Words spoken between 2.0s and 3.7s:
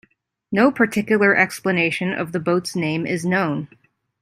of the boat's name is known.